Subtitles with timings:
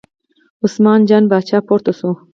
[0.63, 2.09] عثمان جان پاچا پورته شو.